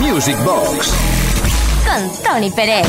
Music 0.00 0.36
Box 0.44 0.92
con 1.84 2.22
Tony 2.22 2.50
Pérez. 2.50 2.86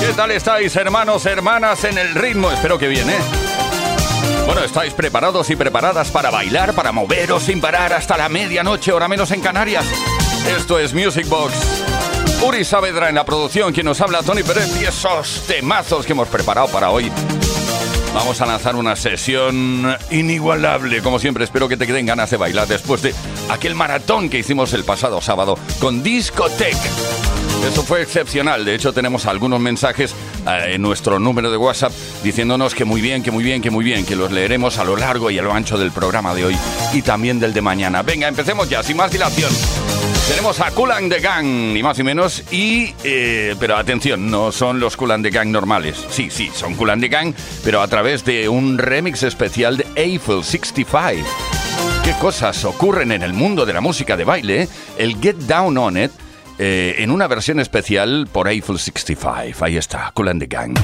¿Qué 0.00 0.12
tal 0.14 0.30
estáis, 0.30 0.74
hermanos, 0.76 1.26
hermanas, 1.26 1.84
en 1.84 1.98
el 1.98 2.14
ritmo? 2.14 2.50
Espero 2.50 2.78
que 2.78 2.88
bien, 2.88 3.08
¿eh? 3.10 3.18
Bueno, 4.46 4.62
¿estáis 4.62 4.92
preparados 4.94 5.50
y 5.50 5.56
preparadas 5.56 6.10
para 6.10 6.30
bailar, 6.30 6.74
para 6.74 6.90
moveros 6.92 7.44
sin 7.44 7.60
parar 7.60 7.92
hasta 7.92 8.16
la 8.16 8.28
medianoche, 8.28 8.92
hora 8.92 9.08
menos 9.08 9.30
en 9.30 9.40
Canarias? 9.40 9.84
Esto 10.56 10.78
es 10.78 10.94
Music 10.94 11.28
Box. 11.28 11.54
Uri 12.46 12.64
Saavedra 12.64 13.08
en 13.08 13.14
la 13.14 13.24
producción, 13.24 13.72
quien 13.72 13.86
nos 13.86 14.00
habla, 14.00 14.22
Tony 14.22 14.42
Pérez, 14.42 14.80
y 14.80 14.84
esos 14.84 15.44
temazos 15.46 16.06
que 16.06 16.12
hemos 16.12 16.28
preparado 16.28 16.68
para 16.68 16.90
hoy. 16.90 17.12
Vamos 18.14 18.40
a 18.40 18.46
lanzar 18.46 18.74
una 18.76 18.96
sesión 18.96 19.96
inigualable. 20.10 21.02
Como 21.02 21.18
siempre, 21.18 21.44
espero 21.44 21.68
que 21.68 21.76
te 21.76 21.86
queden 21.86 22.06
ganas 22.06 22.30
de 22.30 22.36
bailar 22.36 22.66
después 22.66 23.02
de 23.02 23.14
aquel 23.50 23.74
maratón 23.74 24.28
que 24.28 24.38
hicimos 24.38 24.72
el 24.72 24.84
pasado 24.84 25.20
sábado 25.20 25.58
con 25.78 26.02
Discotech. 26.02 27.37
Eso 27.66 27.82
fue 27.82 28.02
excepcional. 28.02 28.64
De 28.64 28.74
hecho, 28.74 28.92
tenemos 28.92 29.26
algunos 29.26 29.60
mensajes 29.60 30.14
eh, 30.46 30.74
en 30.74 30.82
nuestro 30.82 31.18
número 31.18 31.50
de 31.50 31.56
WhatsApp 31.56 31.92
diciéndonos 32.22 32.74
que 32.74 32.84
muy 32.84 33.00
bien, 33.00 33.22
que 33.22 33.30
muy 33.30 33.44
bien, 33.44 33.60
que 33.60 33.70
muy 33.70 33.84
bien, 33.84 34.06
que 34.06 34.16
los 34.16 34.30
leeremos 34.30 34.78
a 34.78 34.84
lo 34.84 34.96
largo 34.96 35.30
y 35.30 35.38
a 35.38 35.42
lo 35.42 35.52
ancho 35.52 35.78
del 35.78 35.92
programa 35.92 36.34
de 36.34 36.46
hoy 36.46 36.56
y 36.92 37.02
también 37.02 37.38
del 37.40 37.52
de 37.52 37.60
mañana. 37.60 38.02
Venga, 38.02 38.28
empecemos 38.28 38.68
ya, 38.68 38.82
sin 38.82 38.96
más 38.96 39.10
dilación. 39.10 39.50
Tenemos 40.28 40.60
a 40.60 40.70
Kulan 40.70 41.08
de 41.08 41.20
Gang, 41.20 41.46
ni 41.46 41.82
más 41.82 41.96
ni 41.98 42.04
menos, 42.04 42.42
y... 42.52 42.94
Eh, 43.02 43.56
pero 43.58 43.76
atención, 43.76 44.30
no 44.30 44.52
son 44.52 44.78
los 44.78 44.96
Kulan 44.96 45.22
de 45.22 45.30
Gang 45.30 45.48
normales. 45.48 46.04
Sí, 46.10 46.28
sí, 46.30 46.50
son 46.54 46.74
Kulan 46.74 47.00
de 47.00 47.08
Gang, 47.08 47.34
pero 47.64 47.80
a 47.80 47.88
través 47.88 48.24
de 48.24 48.48
un 48.48 48.76
remix 48.76 49.22
especial 49.22 49.78
de 49.78 49.86
Eiffel 49.94 50.44
65. 50.44 51.26
¿Qué 52.04 52.12
cosas 52.20 52.64
ocurren 52.64 53.12
en 53.12 53.22
el 53.22 53.32
mundo 53.32 53.66
de 53.66 53.72
la 53.72 53.80
música 53.80 54.16
de 54.16 54.24
baile? 54.24 54.68
El 54.96 55.18
Get 55.20 55.36
Down 55.36 55.76
On 55.78 55.96
It 55.96 56.10
eh, 56.58 56.96
en 56.98 57.10
una 57.10 57.26
versión 57.26 57.60
especial 57.60 58.28
por 58.30 58.48
Eiffel 58.48 58.78
65. 58.78 59.64
Ahí 59.64 59.76
está, 59.76 60.10
Cool 60.14 60.28
and 60.28 60.40
the 60.40 60.46
Gang. 60.46 60.76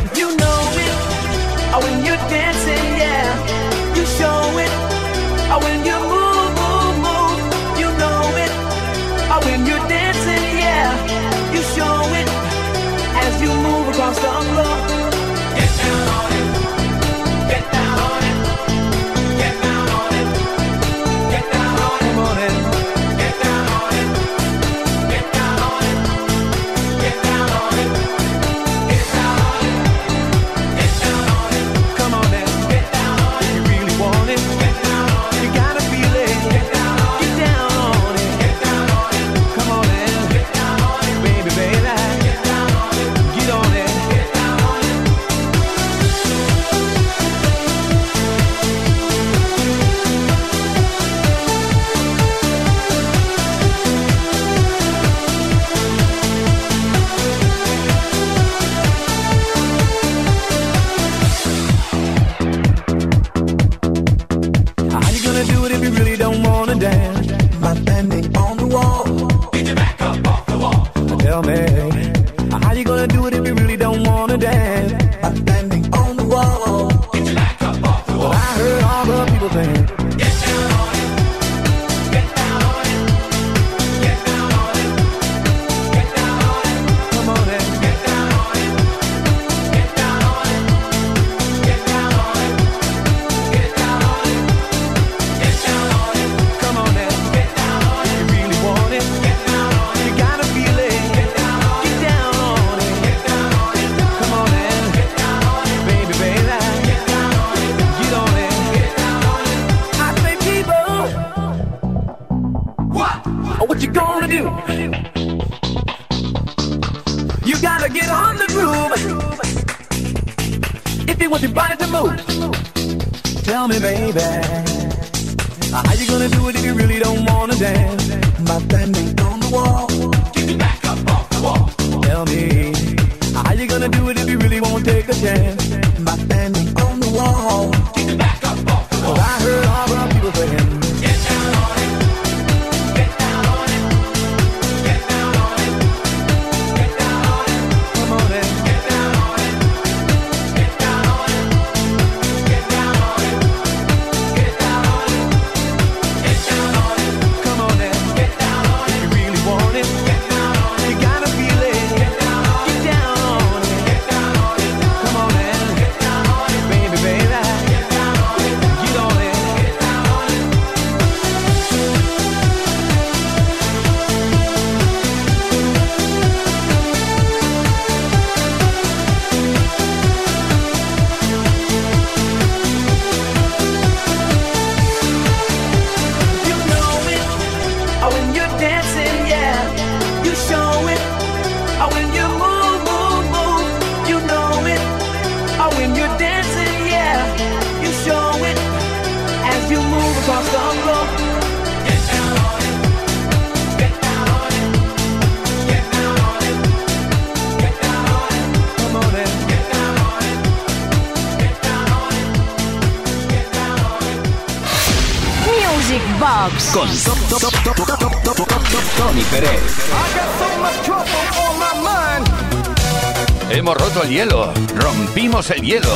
El 225.50 225.62
hielo. 225.62 225.88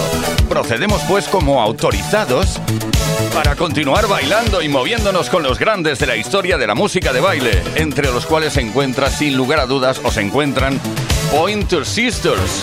Procedemos 0.49 1.01
pues 1.09 1.29
como 1.29 1.63
autorizados 1.63 2.61
para 3.35 3.57
continuar 3.57 4.07
bailando 4.09 4.63
y 4.63 4.69
moviéndonos 4.69 5.31
con 5.31 5.43
los 5.43 5.59
grandes 5.59 5.99
de 5.99 6.07
la 6.07 6.17
historia 6.17 6.59
de 6.59 6.67
la 6.67 6.75
música 6.75 7.13
de 7.13 7.21
baile, 7.21 7.63
entre 7.77 8.11
los 8.11 8.27
cuales 8.27 8.55
se 8.55 8.61
encuentra 8.61 9.11
sin 9.11 9.37
lugar 9.37 9.61
a 9.61 9.67
dudas 9.67 10.01
o 10.05 10.11
se 10.11 10.21
encuentran 10.21 10.79
Pointer 11.31 11.87
Sisters. 11.87 12.63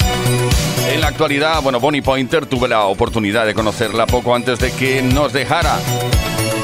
En 0.91 1.01
la 1.01 1.07
actualidad, 1.07 1.61
bueno, 1.61 1.79
Bonnie 1.79 2.01
Pointer 2.01 2.45
tuve 2.45 2.67
la 2.67 2.85
oportunidad 2.85 3.45
de 3.45 3.53
conocerla 3.53 4.05
poco 4.05 4.35
antes 4.35 4.59
de 4.59 4.71
que 4.71 5.01
nos 5.01 5.33
dejara. 5.33 5.79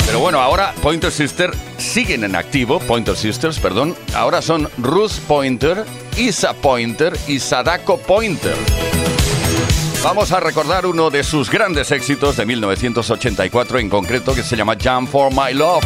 Pero 0.06 0.20
bueno, 0.20 0.42
ahora 0.42 0.74
Pointer 0.82 1.12
Sisters 1.12 1.58
siguen 1.78 2.24
en 2.24 2.36
activo, 2.36 2.80
Pointer 2.80 3.16
Sisters, 3.16 3.60
perdón. 3.60 3.96
Ahora 4.14 4.42
son 4.42 4.70
Ruth 4.78 5.20
Pointer, 5.28 5.86
Isa 6.18 6.54
Pointer 6.54 7.18
y 7.28 7.40
Sadako 7.40 7.98
Pointer. 7.98 8.56
Vamos 10.04 10.32
a 10.32 10.40
recordar 10.40 10.88
uno 10.88 11.12
de 11.12 11.24
sus 11.24 11.52
grandes 11.52 11.92
éxitos 11.92 12.36
de 12.36 12.46
1984 12.48 13.78
en 13.78 13.88
concreto 13.88 14.34
que 14.34 14.42
se 14.42 14.56
llama 14.56 14.76
Jump 14.82 15.08
for 15.08 15.32
My 15.32 15.54
Love. 15.54 15.86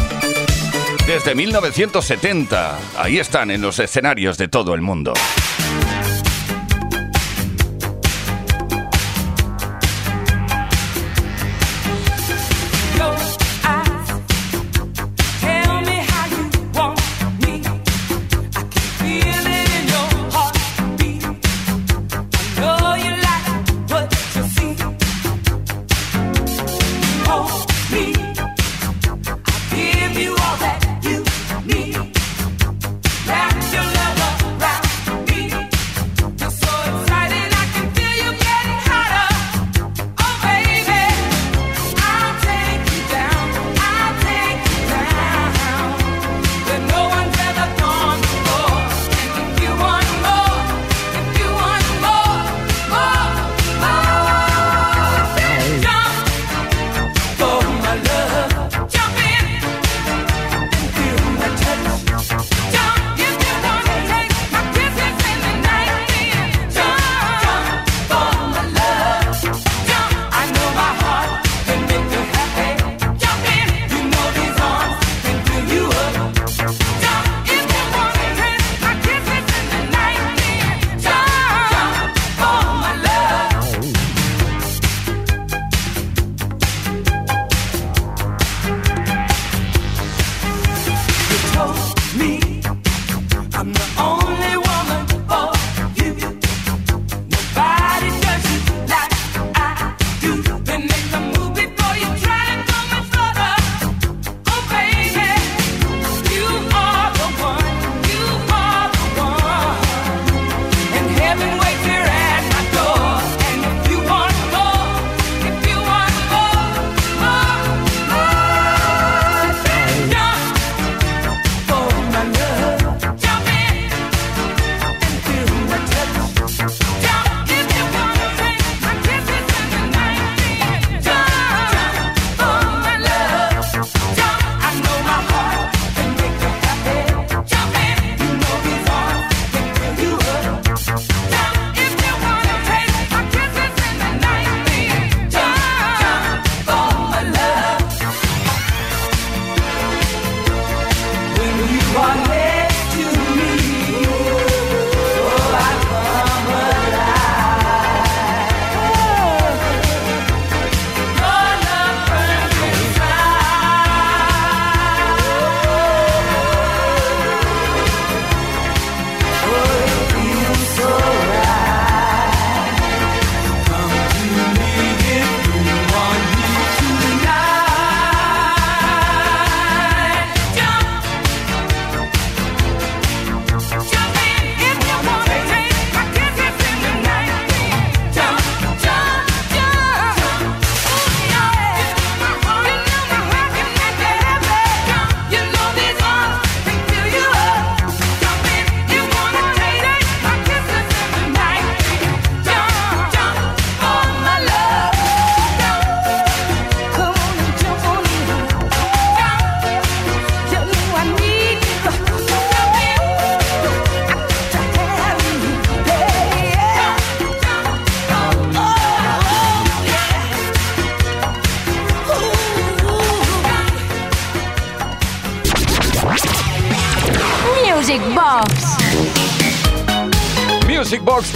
Desde 1.06 1.34
1970, 1.34 2.78
ahí 2.96 3.18
están 3.18 3.50
en 3.50 3.60
los 3.60 3.78
escenarios 3.78 4.38
de 4.38 4.48
todo 4.48 4.74
el 4.74 4.80
mundo. 4.80 5.12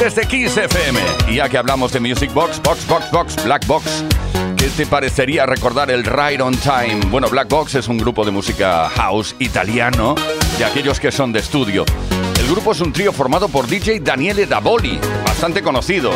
Desde 0.00 0.26
Kiss 0.26 0.56
FM. 0.56 0.98
Y 1.28 1.36
ya 1.36 1.48
que 1.50 1.58
hablamos 1.58 1.92
de 1.92 2.00
Music 2.00 2.32
Box, 2.32 2.60
Box, 2.62 2.86
Box, 2.88 3.10
Box, 3.10 3.44
Black 3.44 3.66
Box, 3.66 4.02
¿qué 4.56 4.68
te 4.68 4.86
parecería 4.86 5.44
recordar 5.44 5.90
el 5.90 6.04
Ride 6.04 6.42
on 6.42 6.56
Time? 6.56 7.00
Bueno, 7.10 7.28
Black 7.28 7.48
Box 7.50 7.74
es 7.74 7.86
un 7.86 7.98
grupo 7.98 8.24
de 8.24 8.30
música 8.30 8.88
house 8.88 9.36
italiano, 9.38 10.14
de 10.58 10.64
aquellos 10.64 10.98
que 10.98 11.12
son 11.12 11.32
de 11.32 11.40
estudio. 11.40 11.84
El 12.38 12.48
grupo 12.48 12.72
es 12.72 12.80
un 12.80 12.94
trío 12.94 13.12
formado 13.12 13.50
por 13.50 13.66
DJ 13.66 14.00
Daniele 14.00 14.46
Davoli, 14.46 14.98
bastante 15.26 15.60
conocido, 15.60 16.12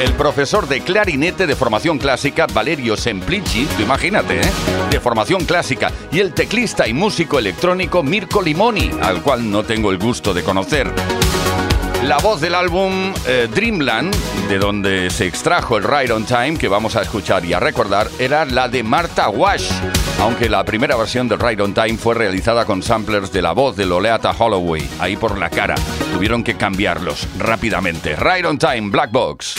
el 0.00 0.12
profesor 0.12 0.68
de 0.68 0.82
clarinete 0.82 1.48
de 1.48 1.56
formación 1.56 1.98
clásica 1.98 2.46
Valerio 2.46 2.96
Semplici, 2.96 3.66
tú 3.76 3.82
imagínate, 3.82 4.42
¿eh? 4.42 4.52
de 4.90 5.00
formación 5.00 5.44
clásica, 5.44 5.90
y 6.12 6.20
el 6.20 6.32
teclista 6.32 6.86
y 6.86 6.94
músico 6.94 7.40
electrónico 7.40 8.04
Mirko 8.04 8.40
Limoni, 8.40 8.92
al 9.02 9.22
cual 9.22 9.50
no 9.50 9.64
tengo 9.64 9.90
el 9.90 9.98
gusto 9.98 10.32
de 10.32 10.44
conocer. 10.44 10.92
La 12.04 12.18
voz 12.18 12.38
del 12.38 12.54
álbum 12.54 13.14
eh, 13.26 13.48
Dreamland, 13.50 14.14
de 14.48 14.58
donde 14.58 15.08
se 15.08 15.26
extrajo 15.26 15.78
el 15.78 15.84
Ride 15.84 16.12
on 16.12 16.26
Time, 16.26 16.58
que 16.58 16.68
vamos 16.68 16.96
a 16.96 17.02
escuchar 17.02 17.46
y 17.46 17.54
a 17.54 17.60
recordar, 17.60 18.10
era 18.18 18.44
la 18.44 18.68
de 18.68 18.82
Martha 18.82 19.30
Wash, 19.30 19.70
aunque 20.20 20.50
la 20.50 20.64
primera 20.64 20.96
versión 20.96 21.28
del 21.28 21.40
Ride 21.40 21.62
on 21.62 21.72
Time 21.72 21.96
fue 21.96 22.14
realizada 22.14 22.66
con 22.66 22.82
samplers 22.82 23.32
de 23.32 23.40
la 23.40 23.52
voz 23.52 23.74
de 23.76 23.86
Loleata 23.86 24.32
Holloway, 24.32 24.86
ahí 24.98 25.16
por 25.16 25.38
la 25.38 25.48
cara. 25.48 25.76
Tuvieron 26.12 26.44
que 26.44 26.58
cambiarlos 26.58 27.26
rápidamente. 27.38 28.16
Ride 28.16 28.48
on 28.48 28.58
Time, 28.58 28.90
Black 28.90 29.10
Box. 29.10 29.54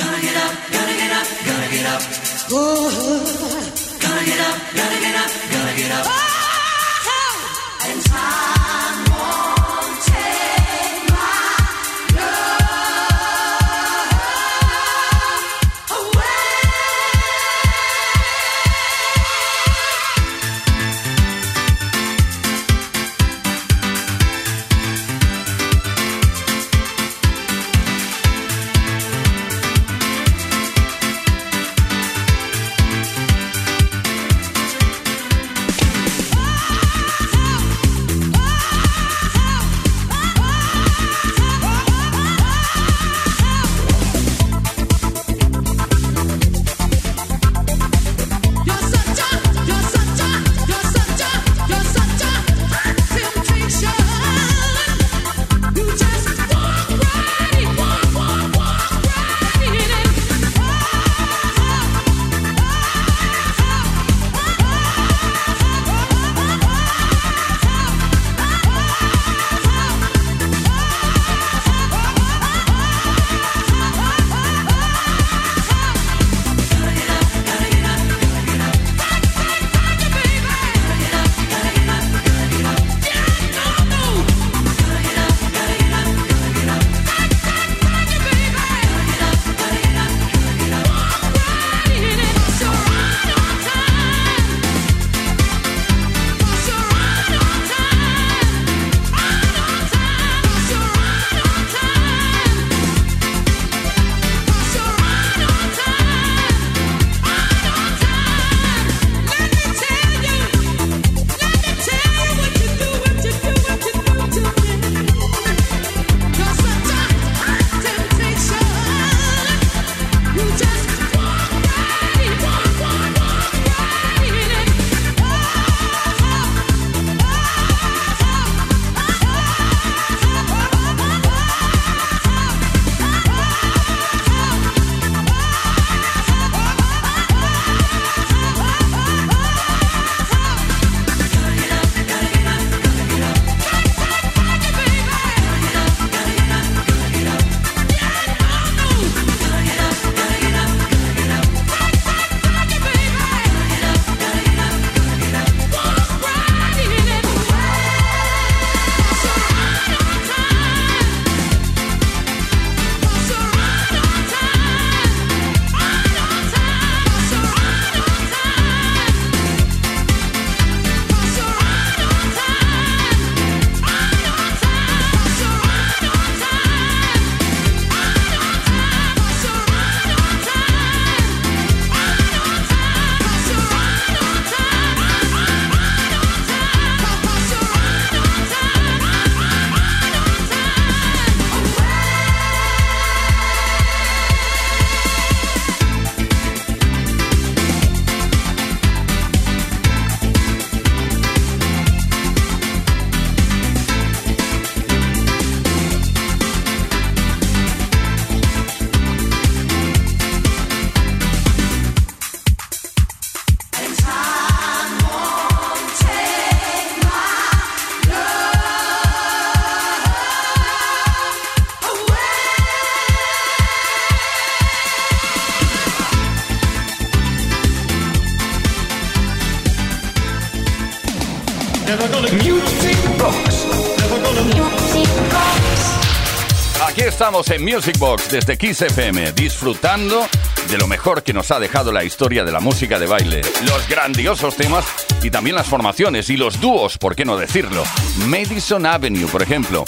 Aquí 236.95 237.03
estamos 237.03 237.49
en 237.49 237.61
Music 237.61 237.99
Box 237.99 238.31
desde 238.31 238.57
Kiss 238.57 238.81
FM, 238.81 239.33
disfrutando 239.33 240.25
de 240.71 240.77
lo 240.77 240.87
mejor 240.87 241.23
que 241.23 241.33
nos 241.33 241.51
ha 241.51 241.59
dejado 241.59 241.91
la 241.91 242.05
historia 242.05 242.45
de 242.45 242.53
la 242.53 242.61
música 242.61 242.97
de 242.97 243.05
baile. 243.05 243.41
Los 243.65 243.85
grandiosos 243.89 244.55
temas 244.55 244.85
y 245.21 245.29
también 245.29 245.57
las 245.57 245.67
formaciones 245.67 246.29
y 246.29 246.37
los 246.37 246.61
dúos, 246.61 246.97
¿por 246.97 247.13
qué 247.13 247.25
no 247.25 247.35
decirlo? 247.35 247.83
Madison 248.27 248.85
Avenue, 248.85 249.27
por 249.27 249.41
ejemplo. 249.41 249.83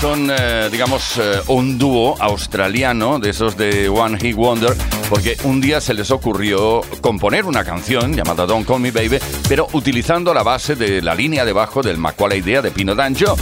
Son, 0.00 0.28
eh, 0.28 0.68
digamos, 0.72 1.18
eh, 1.18 1.40
un 1.46 1.78
dúo 1.78 2.16
australiano 2.18 3.20
de 3.20 3.30
esos 3.30 3.56
de 3.56 3.88
One 3.88 4.18
Hit 4.18 4.34
Wonder, 4.34 4.76
porque 5.08 5.36
un 5.44 5.60
día 5.60 5.80
se 5.80 5.94
les 5.94 6.10
ocurrió 6.10 6.80
componer 7.00 7.44
una 7.44 7.62
canción 7.62 8.12
llamada 8.12 8.44
Don't 8.44 8.66
Call 8.66 8.80
Me 8.80 8.90
Baby, 8.90 9.20
pero 9.48 9.68
utilizando 9.72 10.34
la 10.34 10.42
base 10.42 10.74
de 10.74 11.00
la 11.00 11.14
línea 11.14 11.44
de 11.44 11.52
bajo 11.52 11.80
del 11.80 11.96
Macuala 11.96 12.34
Idea 12.34 12.60
de 12.60 12.72
Pino 12.72 12.96
Danjo 12.96 13.36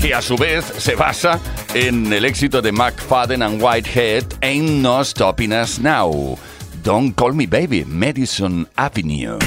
que 0.00 0.14
a 0.14 0.22
su 0.22 0.36
vez 0.36 0.64
se 0.64 0.94
basa 0.94 1.40
en 1.74 2.12
el 2.12 2.24
éxito 2.24 2.62
de 2.62 2.72
McFadden 2.72 3.42
and 3.42 3.62
Whitehead, 3.62 4.24
Ain't 4.42 4.82
No 4.82 5.02
Stopping 5.04 5.52
Us 5.52 5.78
Now. 5.80 6.38
Don't 6.82 7.14
Call 7.14 7.34
Me 7.34 7.46
Baby, 7.46 7.84
Madison 7.84 8.68
Avenue. 8.76 9.38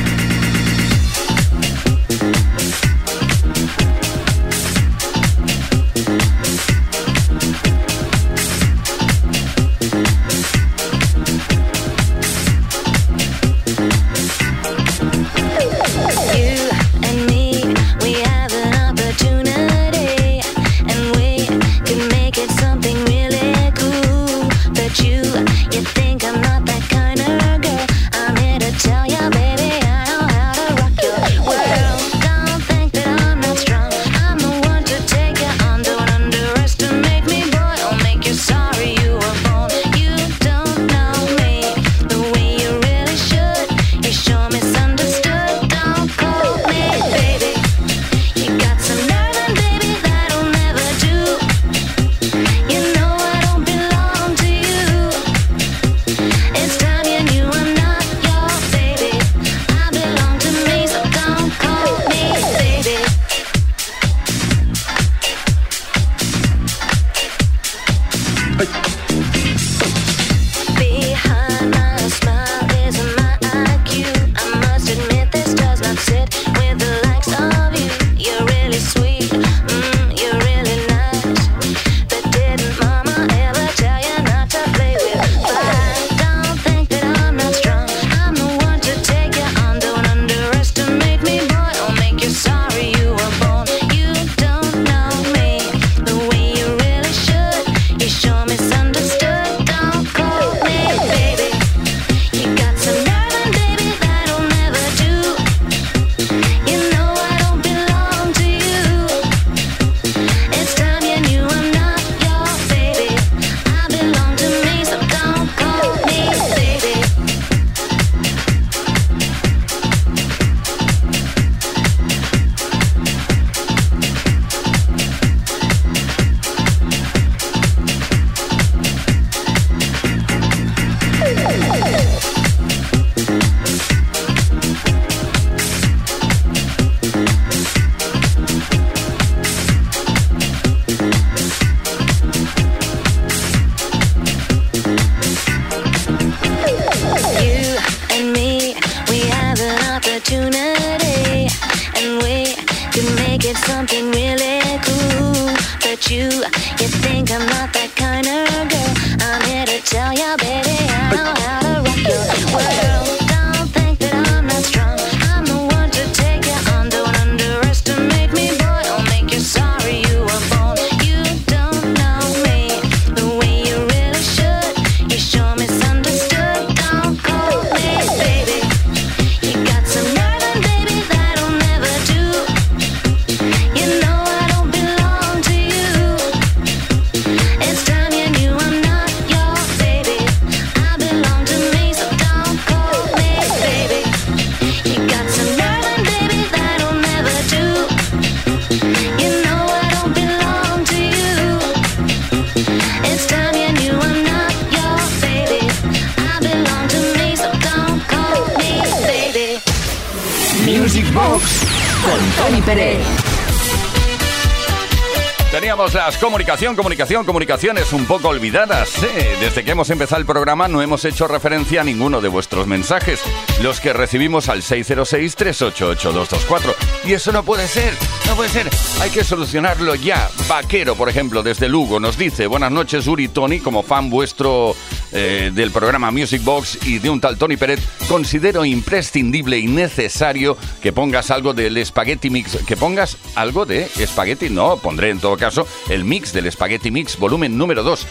comunicación, 216.22 216.76
comunicación, 216.76 217.26
comunicaciones 217.26 217.92
un 217.94 218.06
poco 218.06 218.28
olvidadas. 218.30 219.02
¿eh? 219.04 219.38
Desde 219.42 219.64
que 219.64 219.72
hemos 219.72 219.90
empezado 219.90 220.22
el 220.22 220.28
programa 220.28 220.68
no 220.68 220.84
hemos 220.84 221.04
hecho 221.04 221.28
referencia 221.28 221.82
a 221.82 221.84
ninguno 221.84 222.22
de 222.22 222.30
vuestros 222.30 222.68
mensajes, 222.68 223.24
los 223.62 223.80
que 223.80 223.92
recibimos 223.92 224.48
al 224.48 224.62
606-388-224. 224.62 226.76
Y 227.06 227.14
eso 227.14 227.32
no 227.32 227.42
puede 227.44 227.68
ser, 227.68 227.96
no 228.28 228.36
puede 228.36 228.50
ser. 228.50 228.70
Hay 229.02 229.10
que 229.10 229.24
solucionarlo 229.24 229.96
ya. 229.96 230.30
Vaquero, 230.48 230.96
por 230.96 231.10
ejemplo, 231.10 231.42
desde 231.42 231.68
Lugo, 231.68 232.00
nos 232.00 232.20
dice, 232.20 232.46
buenas 232.46 232.72
noches 232.72 233.08
Uri 233.08 233.28
Tony, 233.28 233.60
como 233.60 233.82
fan 233.82 234.12
vuestro 234.12 234.76
eh, 235.14 235.52
del 235.54 235.72
programa 235.72 236.10
Music 236.10 236.42
Box 236.44 236.80
y 236.88 237.00
de 237.00 237.10
un 237.10 237.20
tal 237.20 237.38
Tony 237.38 237.58
Pérez, 237.58 237.82
considero 238.08 238.64
imprescindible 238.64 239.60
y 239.60 239.68
necesario 239.68 240.58
que 240.82 240.94
pongas 240.94 241.32
algo 241.32 241.54
del 241.54 241.86
Spaghetti 241.86 242.30
Mix, 242.30 242.58
que 242.66 242.78
pongas 242.78 243.18
algo 243.36 243.66
de 243.66 243.90
Spaghetti, 244.06 244.50
no, 244.50 244.78
pondré 244.78 245.10
en 245.10 245.20
todo 245.20 245.36
caso 245.36 245.68
el 245.90 246.06
mix 246.06 246.32
del 246.32 246.50
Spaghetti 246.50 246.92
Mix 246.92 247.18
volumen 247.18 247.58
número 247.58 247.84
2 247.84 248.08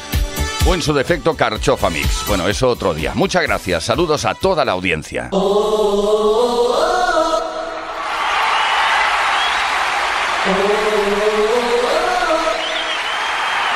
o 0.66 0.74
en 0.74 0.82
su 0.82 0.92
defecto 0.92 1.34
Carchofa 1.34 1.88
Mix. 1.88 2.26
Bueno, 2.28 2.46
eso 2.48 2.68
otro 2.68 2.92
día. 2.92 3.12
Muchas 3.14 3.42
gracias, 3.42 3.84
saludos 3.84 4.26
a 4.26 4.34
toda 4.34 4.64
la 4.64 4.72
audiencia. 4.72 5.30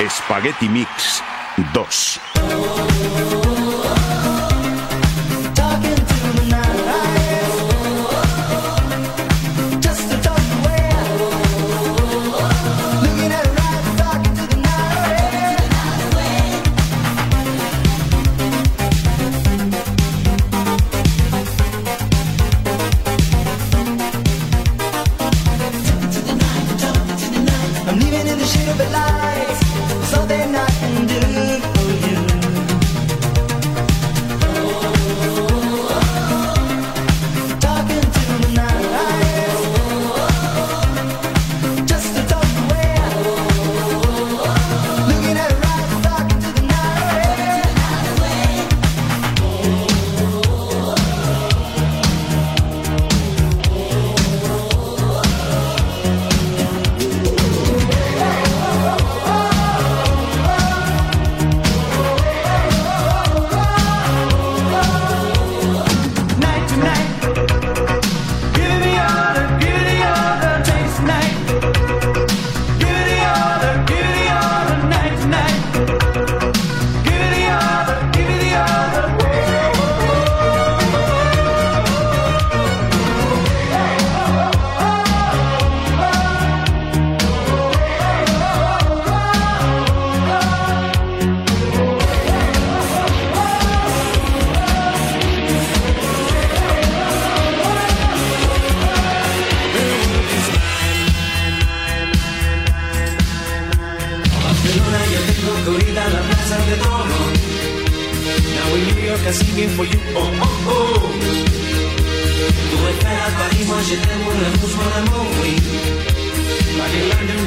Spaghetti 0.08 0.68
Mix 0.68 1.22
2. 1.72 2.20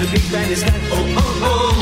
the 0.08 0.20
big 0.20 0.32
band 0.32 0.52
is 0.52 0.64
back. 0.64 0.82
Oh, 0.92 1.16
oh, 1.18 1.42
oh. 1.44 1.76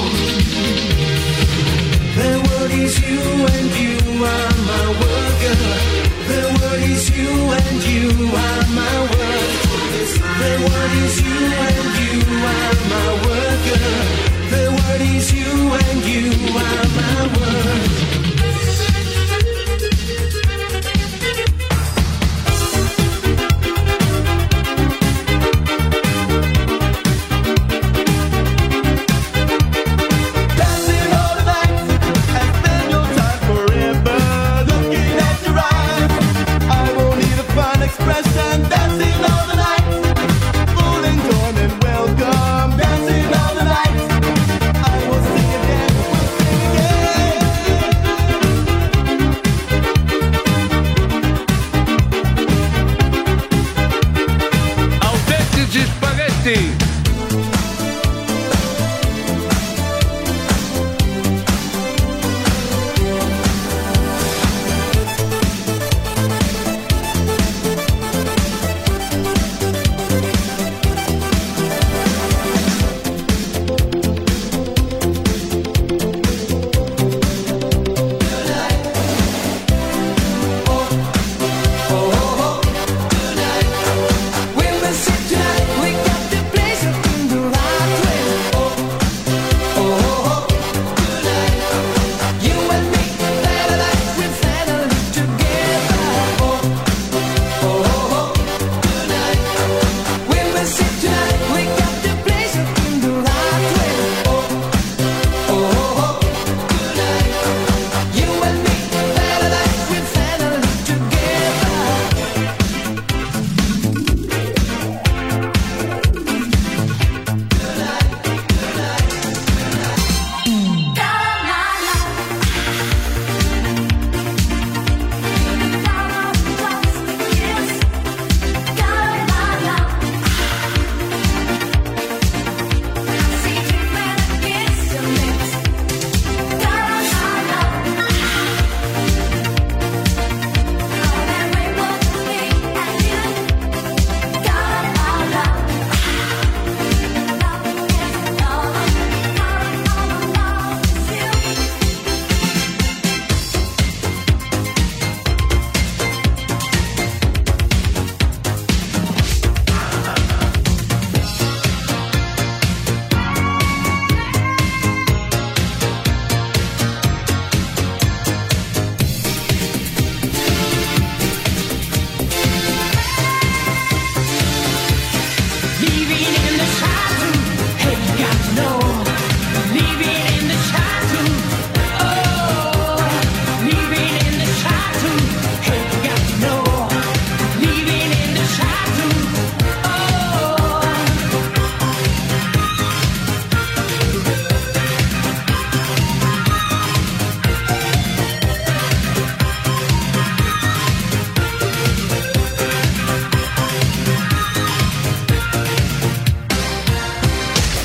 The 2.16 2.32
world 2.48 2.72
is 2.72 2.96
you 3.08 3.22
and 3.56 3.72
you 3.84 3.98
are 4.24 4.54
my 4.70 4.86
world, 5.00 5.36
girl. 5.42 5.74
The 6.30 6.42
world 6.60 6.84
is 6.90 7.04
you 7.18 7.32
and 7.60 7.84
you 7.86 8.10
are 8.36 8.65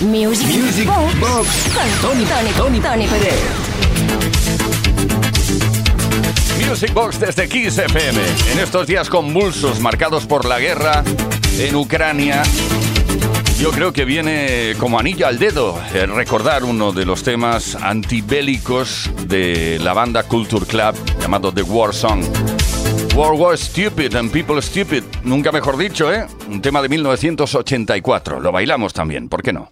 Music, 0.01 0.47
Music 0.47 0.87
Box 0.87 1.21
Box 1.21 1.49
con 1.75 2.11
Tony, 2.11 2.25
Tony, 2.25 2.51
Tony, 2.57 2.81
Tony 2.81 3.07
Pérez. 3.07 3.35
Music 6.67 6.95
Box 6.95 7.21
desde 7.21 7.47
Kiss 7.49 7.77
FM. 7.77 8.19
En 8.53 8.59
estos 8.61 8.87
días 8.87 9.11
convulsos 9.11 9.79
marcados 9.81 10.25
por 10.25 10.47
la 10.47 10.59
guerra 10.59 11.05
en 11.59 11.77
Ucrania, 11.77 12.43
yo 13.59 13.73
creo 13.73 13.93
que 13.93 14.07
viene 14.07 14.75
como 14.79 14.99
anillo 14.99 15.27
al 15.27 15.39
dedo 15.39 15.79
eh, 15.93 16.07
recordar 16.07 16.65
uno 16.65 16.93
de 16.93 17.05
los 17.05 17.23
temas 17.23 17.75
antibélicos 17.75 19.11
de 19.27 19.79
la 19.81 19.93
banda 19.93 20.23
Culture 20.23 20.65
Club 20.65 20.95
llamado 21.21 21.53
The 21.53 21.63
War 21.63 21.93
Song. 21.93 22.25
War 23.17 23.35
was 23.35 23.61
stupid 23.61 24.15
and 24.15 24.31
people 24.33 24.61
stupid. 24.63 25.03
Nunca 25.25 25.51
mejor 25.53 25.77
dicho, 25.77 26.13
¿eh? 26.13 26.27
Un 26.49 26.63
tema 26.63 26.81
de 26.81 26.89
1984. 26.89 28.41
Lo 28.41 28.53
bailamos 28.53 28.93
también, 28.93 29.29
¿por 29.29 29.43
qué 29.43 29.53
no? 29.53 29.69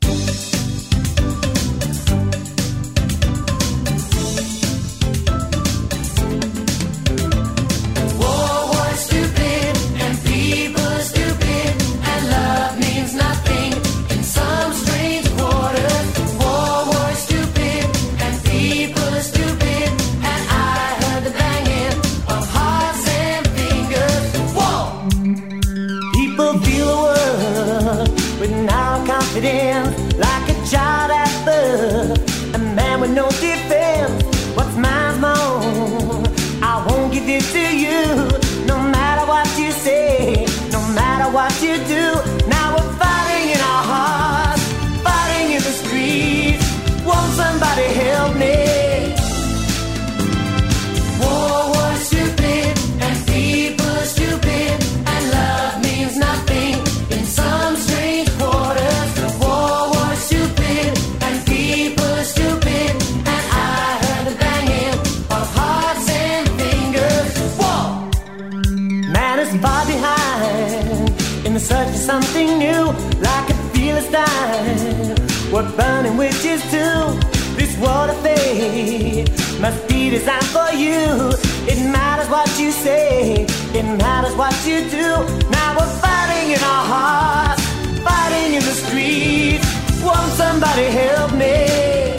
We're 75.59 75.77
burning 75.77 76.16
witches 76.16 76.62
too. 76.71 77.18
This 77.59 77.77
world 77.79 78.11
of 78.11 78.16
fate 78.23 79.29
must 79.61 79.88
be 79.88 80.09
designed 80.09 80.51
for 80.55 80.71
you. 80.73 81.33
It 81.66 81.81
matters 81.90 82.29
what 82.31 82.49
you 82.61 82.71
say, 82.71 83.44
it 83.75 83.83
matters 83.99 84.37
what 84.37 84.55
you 84.64 84.88
do. 84.88 85.09
Now 85.51 85.77
we're 85.77 85.94
fighting 85.99 86.53
in 86.53 86.62
our 86.62 86.85
hearts, 86.94 87.64
fighting 88.05 88.55
in 88.55 88.62
the 88.62 88.77
streets. 88.87 89.66
Won't 90.01 90.31
somebody 90.42 90.85
help 91.01 91.33
me? 91.33 92.14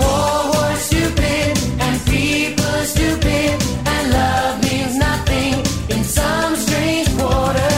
War 0.00 0.38
was 0.56 0.78
stupid 0.88 1.52
and 1.84 2.00
people 2.06 2.78
stupid 2.94 3.62
and 3.92 4.10
love 4.10 4.62
means 4.62 4.96
nothing 4.96 5.52
in 5.94 6.02
some 6.02 6.56
strange 6.56 7.14
quarters. 7.18 7.75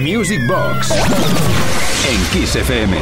Music 0.00 0.46
Box 0.46 0.90
en 0.90 2.24
Kiss 2.30 2.54
FM. 2.56 2.96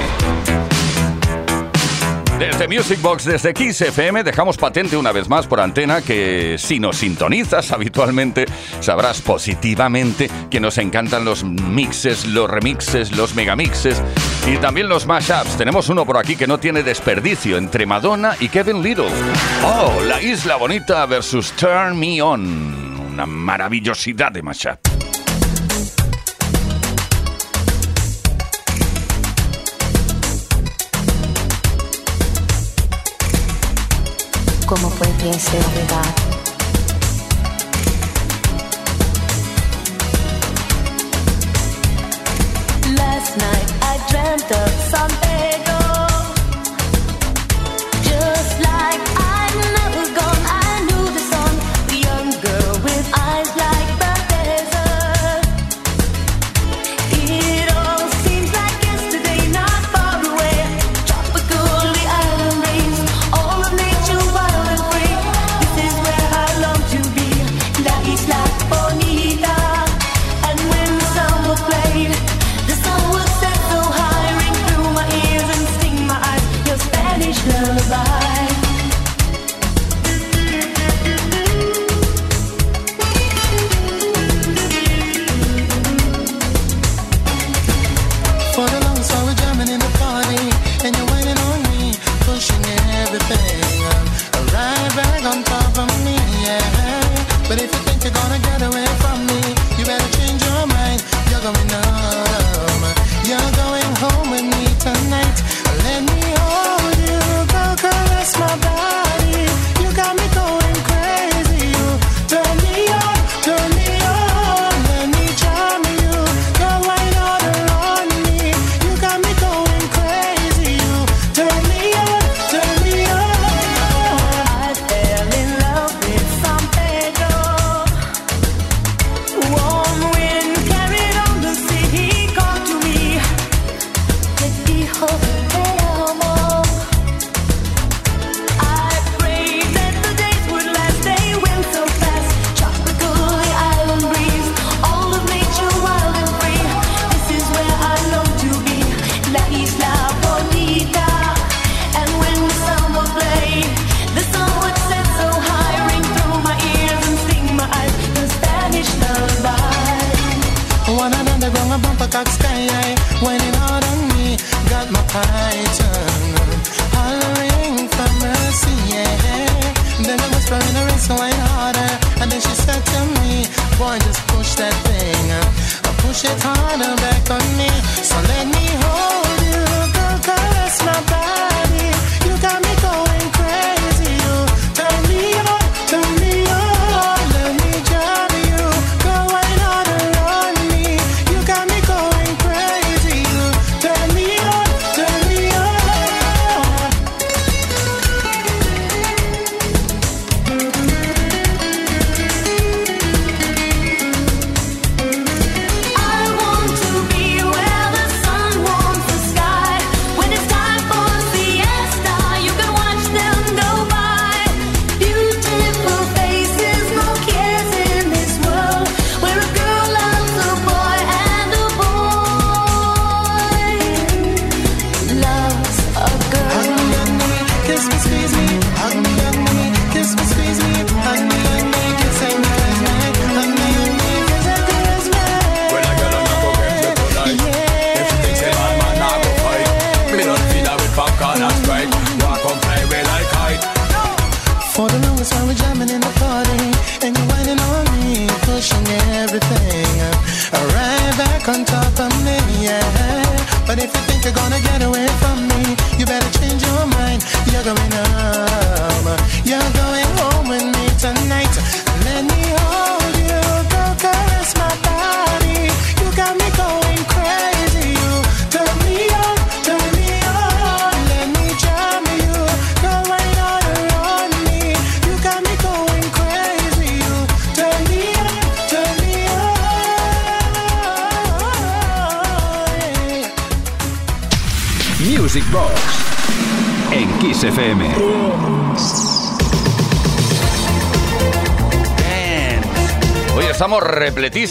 Desde 2.38 2.68
Music 2.68 3.00
Box, 3.02 3.24
desde 3.24 3.52
Kiss 3.52 3.80
FM, 3.80 4.22
dejamos 4.22 4.57
patente 4.57 4.96
una 4.96 5.11
vez 5.11 5.28
más 5.28 5.46
por 5.46 5.61
antena 5.61 6.02
que 6.02 6.57
si 6.59 6.78
nos 6.78 6.96
sintonizas 6.98 7.72
habitualmente, 7.72 8.46
sabrás 8.80 9.20
positivamente 9.20 10.30
que 10.48 10.61
nos 10.61 10.78
encantan 10.78 11.24
los 11.24 11.42
mixes, 11.42 12.26
los 12.26 12.48
remixes, 12.48 13.12
los 13.16 13.35
megamixes 13.35 14.00
y 14.46 14.57
también 14.59 14.88
los 14.88 15.07
mashups. 15.07 15.57
Tenemos 15.57 15.88
uno 15.88 16.07
por 16.07 16.16
aquí 16.16 16.37
que 16.37 16.46
no 16.46 16.59
tiene 16.59 16.83
desperdicio 16.83 17.57
entre 17.57 17.87
Madonna 17.87 18.37
y 18.38 18.48
Kevin 18.48 18.83
Little. 18.83 19.11
Oh, 19.64 20.00
La 20.07 20.22
Isla 20.22 20.57
Bonita 20.57 21.07
versus 21.07 21.52
Turn 21.52 21.98
Me 21.98 22.22
On. 22.22 23.11
Una 23.12 23.26
maravillosidad 23.26 24.30
de 24.30 24.42
mashup. 24.42 24.93
¿Cómo 34.66 34.88
puede 34.88 35.38
ser 35.38 35.62
verdad? 35.74 36.14
Last 42.96 43.37
night 43.37 43.72
I 43.83 43.98
dreamt 44.09 44.50
of 44.50 44.84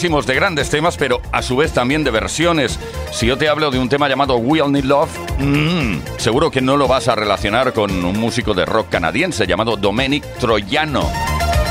muchísimos 0.04 0.26
de 0.26 0.36
grandes 0.36 0.70
temas, 0.70 0.98
pero 0.98 1.22
a 1.32 1.42
su 1.42 1.56
vez 1.56 1.72
también 1.72 2.04
de 2.04 2.12
versiones. 2.12 2.78
Si 3.14 3.26
yo 3.26 3.38
te 3.38 3.48
hablo 3.48 3.72
de 3.72 3.80
un 3.80 3.88
tema 3.88 4.10
llamado 4.10 4.36
We 4.36 4.62
All 4.62 4.70
Need 4.70 4.84
Love, 4.84 5.18
mmm, 5.40 5.96
seguro 6.18 6.52
que 6.52 6.60
no 6.60 6.76
lo 6.76 6.90
vas 6.90 7.08
a 7.08 7.16
relacionar 7.16 7.72
con 7.72 8.04
un 8.04 8.20
músico 8.20 8.54
de 8.54 8.66
rock 8.66 8.90
canadiense 8.90 9.48
llamado 9.48 9.78
Dominic 9.78 10.26
Troyano 10.40 11.10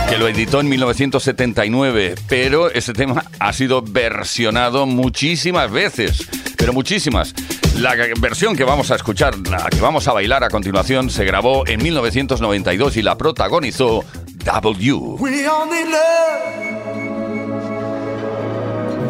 que 0.09 0.17
lo 0.17 0.29
editó 0.29 0.61
en 0.61 0.71
1979, 0.71 2.15
pero 2.27 2.71
ese 2.71 2.95
tema 2.95 3.23
ha 3.39 3.53
sido 3.53 3.83
versionado 3.83 4.87
muchísimas 4.87 5.71
veces, 5.71 6.27
pero 6.57 6.73
muchísimas. 6.73 7.35
La 7.77 7.95
versión 8.19 8.57
que 8.57 8.65
vamos 8.65 8.91
a 8.91 8.97
escuchar, 8.97 9.37
la 9.49 9.69
que 9.69 9.81
vamos 9.81 10.09
a 10.09 10.15
bailar 10.15 10.43
a 10.43 10.49
continuación, 10.49 11.11
se 11.11 11.27
grabó 11.27 11.67
en 11.67 11.83
1992 11.83 12.97
y 12.97 13.03
la 13.03 13.19
protagonizó 13.19 14.05
W. 14.43 14.93
We 15.19 15.43
love. 15.43 16.72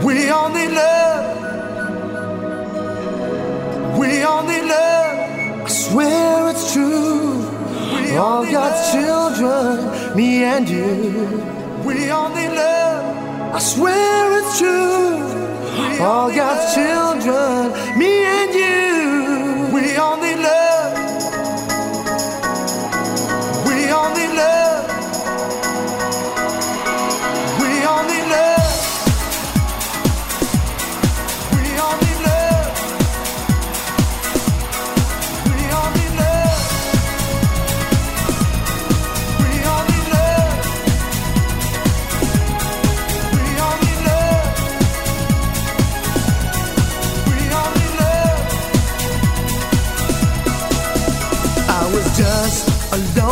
We 0.05 0.31
all 0.31 0.49
need 0.51 0.73
love. 0.73 1.25
We 3.99 4.23
all 4.23 4.43
need 4.43 4.65
love. 4.65 5.63
I 5.65 5.69
swear 5.69 6.51
it's 6.51 6.73
true. 6.73 7.39
We 7.95 8.17
all, 8.17 8.39
all 8.39 8.51
God's 8.51 8.95
love. 8.95 9.37
children, 9.37 10.17
me 10.17 10.43
and 10.43 10.69
you. 10.69 11.29
We 11.87 12.11
all 12.11 12.31
need 12.31 12.49
love. 12.49 13.55
I 13.55 13.59
swear 13.61 14.39
it's 14.39 14.59
true. 14.59 15.19
We 15.79 15.99
all, 16.01 16.31
all 16.31 16.35
God's 16.35 16.77
love. 16.77 17.23
children, 17.23 17.99
me 17.99 18.25
and 18.25 18.55
you. 18.55 19.75
We 19.75 19.97
all 19.97 20.17
alone 52.93 53.32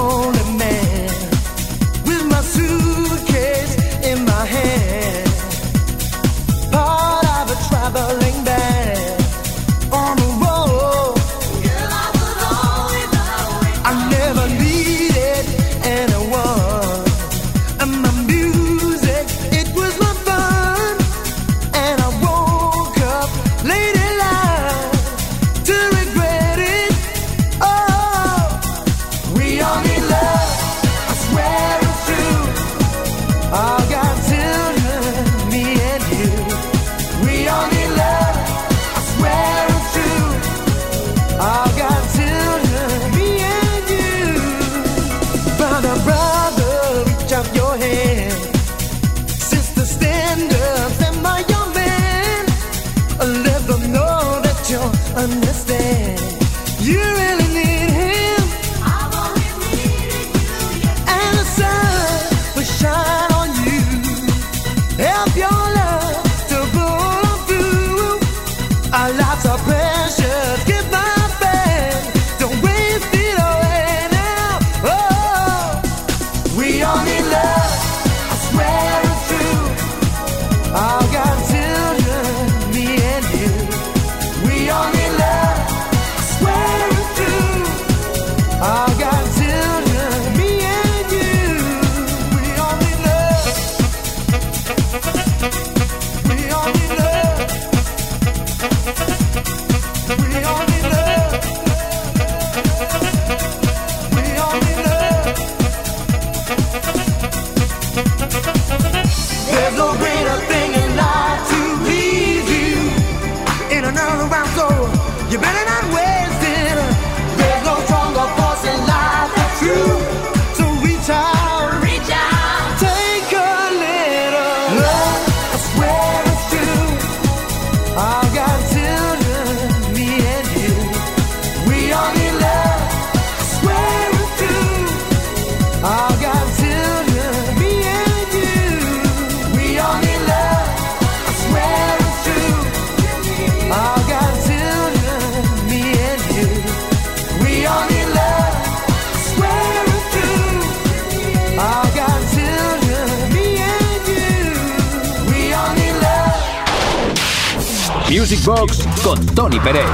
Music 158.41 158.47
Box 158.47 158.86
con 159.03 159.26
Tony 159.34 159.59
Pérez. 159.61 159.84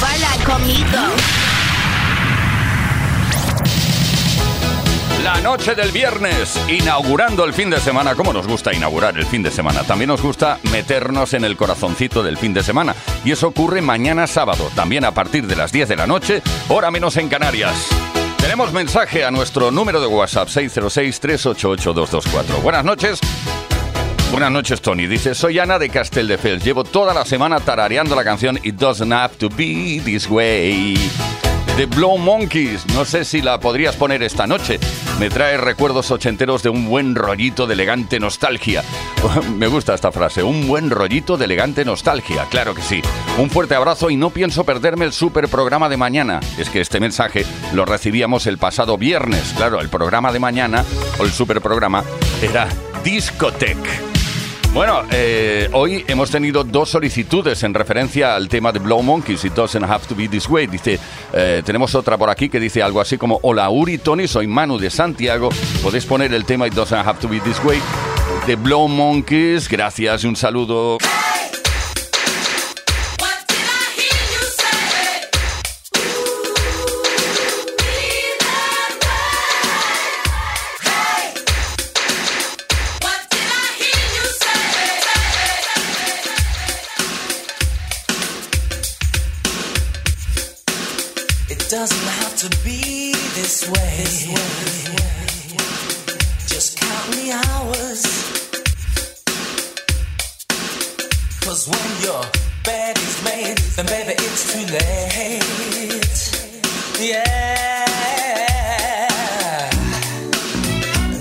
Baila 0.00 0.44
conmigo. 0.44 0.98
La 5.22 5.38
noche 5.40 5.74
del 5.74 5.90
viernes, 5.90 6.58
inaugurando 6.68 7.44
el 7.44 7.52
fin 7.52 7.68
de 7.68 7.78
semana. 7.80 8.14
¿Cómo 8.14 8.32
nos 8.32 8.46
gusta 8.46 8.72
inaugurar 8.72 9.18
el 9.18 9.26
fin 9.26 9.42
de 9.42 9.50
semana? 9.50 9.82
También 9.82 10.08
nos 10.08 10.22
gusta 10.22 10.58
meternos 10.70 11.34
en 11.34 11.44
el 11.44 11.56
corazoncito 11.56 12.22
del 12.22 12.38
fin 12.38 12.54
de 12.54 12.62
semana. 12.62 12.94
Y 13.24 13.32
eso 13.32 13.48
ocurre 13.48 13.82
mañana 13.82 14.26
sábado, 14.26 14.70
también 14.74 15.04
a 15.04 15.12
partir 15.12 15.46
de 15.46 15.56
las 15.56 15.72
10 15.72 15.90
de 15.90 15.96
la 15.96 16.06
noche, 16.06 16.40
hora 16.68 16.90
menos 16.90 17.18
en 17.18 17.28
Canarias. 17.28 17.74
Tenemos 18.38 18.72
mensaje 18.72 19.24
a 19.24 19.30
nuestro 19.30 19.70
número 19.70 20.00
de 20.00 20.06
WhatsApp 20.06 20.48
606-388-224. 20.48 22.62
Buenas 22.62 22.84
noches. 22.84 23.20
Buenas 24.32 24.50
noches, 24.50 24.80
Tony. 24.80 25.06
Dice, 25.06 25.34
soy 25.34 25.58
Ana 25.58 25.78
de 25.78 25.90
Castelldefels. 25.90 26.64
Llevo 26.64 26.84
toda 26.84 27.12
la 27.12 27.26
semana 27.26 27.60
tarareando 27.60 28.16
la 28.16 28.24
canción 28.24 28.58
It 28.62 28.76
Doesn't 28.76 29.12
Have 29.12 29.34
to 29.36 29.50
Be 29.50 30.00
This 30.02 30.26
Way. 30.26 30.96
The 31.76 31.84
Blow 31.84 32.16
Monkeys. 32.16 32.86
No 32.94 33.04
sé 33.04 33.26
si 33.26 33.42
la 33.42 33.60
podrías 33.60 33.94
poner 33.94 34.22
esta 34.22 34.46
noche. 34.46 34.80
Me 35.20 35.28
trae 35.28 35.58
recuerdos 35.58 36.10
ochenteros 36.10 36.62
de 36.62 36.70
un 36.70 36.88
buen 36.88 37.14
rollito 37.14 37.66
de 37.66 37.74
elegante 37.74 38.18
nostalgia. 38.18 38.82
Me 39.58 39.66
gusta 39.66 39.92
esta 39.92 40.10
frase. 40.10 40.42
Un 40.42 40.66
buen 40.66 40.88
rollito 40.88 41.36
de 41.36 41.44
elegante 41.44 41.84
nostalgia. 41.84 42.46
Claro 42.46 42.74
que 42.74 42.80
sí. 42.80 43.02
Un 43.36 43.50
fuerte 43.50 43.74
abrazo 43.74 44.08
y 44.08 44.16
no 44.16 44.30
pienso 44.30 44.64
perderme 44.64 45.04
el 45.04 45.12
super 45.12 45.46
programa 45.48 45.90
de 45.90 45.98
mañana. 45.98 46.40
Es 46.56 46.70
que 46.70 46.80
este 46.80 47.00
mensaje 47.00 47.44
lo 47.74 47.84
recibíamos 47.84 48.46
el 48.46 48.56
pasado 48.56 48.96
viernes. 48.96 49.52
Claro, 49.58 49.78
el 49.82 49.90
programa 49.90 50.32
de 50.32 50.38
mañana, 50.38 50.86
o 51.18 51.24
el 51.24 51.30
super 51.30 51.60
programa, 51.60 52.02
era 52.42 52.66
Discotech. 53.04 54.11
Bueno, 54.74 55.02
eh, 55.10 55.68
hoy 55.74 56.02
hemos 56.08 56.30
tenido 56.30 56.64
dos 56.64 56.88
solicitudes 56.88 57.62
en 57.62 57.74
referencia 57.74 58.34
al 58.34 58.48
tema 58.48 58.72
de 58.72 58.78
Blow 58.78 59.02
Monkeys. 59.02 59.44
It 59.44 59.52
doesn't 59.52 59.84
have 59.84 60.06
to 60.06 60.14
be 60.14 60.28
this 60.28 60.48
way. 60.48 60.66
Dice, 60.66 60.98
eh, 61.34 61.62
tenemos 61.62 61.94
otra 61.94 62.16
por 62.16 62.30
aquí 62.30 62.48
que 62.48 62.58
dice 62.58 62.82
algo 62.82 62.98
así 62.98 63.18
como: 63.18 63.38
Hola 63.42 63.68
Uri, 63.68 63.98
Tony, 63.98 64.26
soy 64.26 64.46
Manu 64.46 64.78
de 64.78 64.88
Santiago. 64.88 65.50
Podéis 65.82 66.06
poner 66.06 66.32
el 66.32 66.46
tema 66.46 66.66
It 66.66 66.72
doesn't 66.72 67.06
have 67.06 67.20
to 67.20 67.28
be 67.28 67.38
this 67.40 67.62
way 67.62 67.78
de 68.46 68.56
Blow 68.56 68.88
Monkeys. 68.88 69.68
Gracias 69.68 70.24
y 70.24 70.26
un 70.26 70.36
saludo. 70.36 70.96
Doesn't 91.72 92.06
have 92.20 92.36
to 92.36 92.48
be 92.62 93.14
this 93.32 93.66
way. 93.66 94.04
Just 96.46 96.76
count 96.78 97.06
the 97.16 97.32
hours. 97.32 98.02
Cause 101.40 101.66
when 101.68 102.02
your 102.02 102.22
bed 102.62 102.98
is 102.98 103.24
made, 103.24 103.56
then 103.76 103.86
baby 103.86 104.12
it's 104.18 104.52
too 104.52 104.66
late. 104.70 105.42
Yeah. 107.00 107.86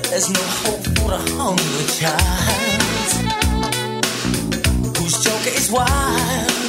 There's 0.09 0.29
no 0.29 0.43
hope 0.63 0.83
for 0.97 1.11
the 1.11 1.21
hungry 1.31 1.85
child 1.97 2.81
whose 4.97 5.15
joker 5.23 5.55
is 5.55 5.71
wild. 5.71 6.60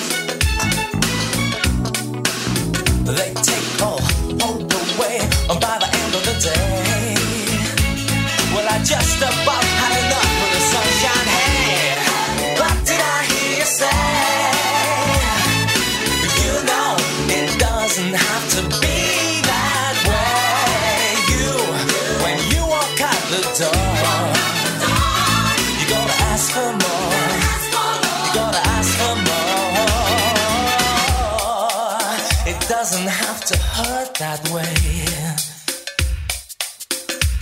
To 33.53 33.59
hurt 33.59 34.15
that 34.15 34.41
way. 34.51 34.75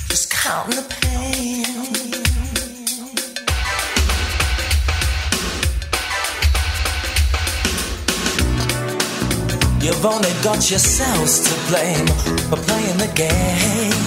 Just 0.08 0.30
counting 0.30 0.76
the 0.76 0.86
pain. 1.00 1.64
You've 9.82 10.04
only 10.04 10.34
got 10.42 10.70
yourselves 10.70 11.34
to 11.46 11.54
blame 11.68 12.06
for 12.48 12.58
playing 12.68 12.98
the 12.98 13.11
game. 13.14 14.00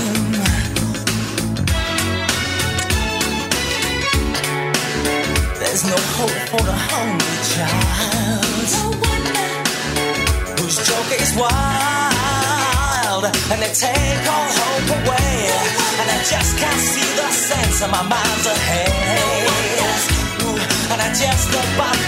There's 5.60 5.84
no 5.86 5.98
hope 6.18 6.40
for 6.52 6.64
the 6.70 6.78
hungry 6.90 7.38
child 7.54 8.23
whose 11.14 11.30
is 11.30 11.36
wild. 11.36 13.26
And 13.52 13.62
they 13.62 13.74
take 13.74 14.24
all 14.28 14.50
hope 14.50 14.90
away. 15.00 15.50
And 16.00 16.10
I 16.10 16.18
just 16.24 16.58
can't 16.58 16.80
see 16.80 17.10
the 17.16 17.30
sense 17.32 17.82
of 17.84 17.92
my 17.92 18.04
mind's 18.04 18.46
ahead. 18.46 19.50
And 20.92 21.02
I 21.02 21.10
just 21.10 21.50
about 21.50 22.03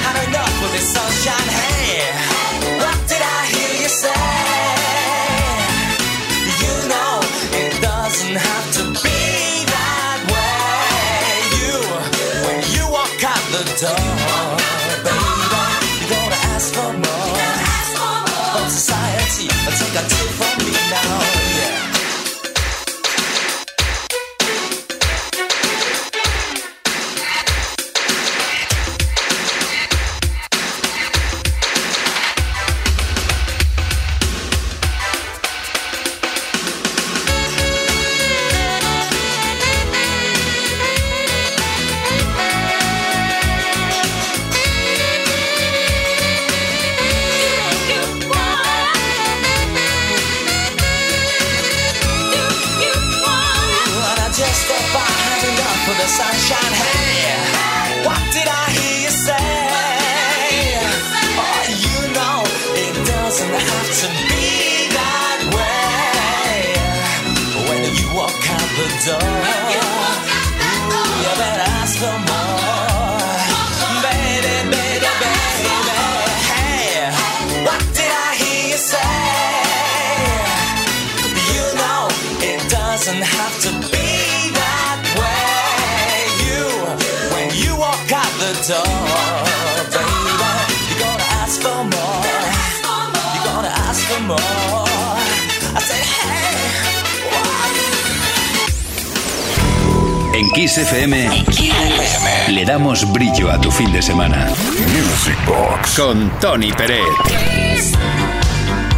brillo 103.31 103.49
a 103.49 103.59
tu 103.59 103.71
fin 103.71 103.91
de 103.91 104.01
semana. 104.03 104.45
Music 104.45 105.37
Box 105.47 105.99
con 105.99 106.29
Tony 106.39 106.71
Peret. 106.71 107.01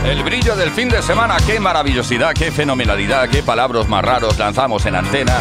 El 0.05 0.21
brillo 0.23 0.53
del 0.55 0.69
fin 0.71 0.89
de 0.89 1.01
semana, 1.01 1.37
qué 1.45 1.61
maravillosidad, 1.61 2.33
qué 2.33 2.51
fenomenalidad, 2.51 3.29
qué 3.29 3.41
palabras 3.41 3.87
más 3.87 4.03
raros 4.03 4.37
lanzamos 4.37 4.85
en 4.85 4.95
antena 4.95 5.37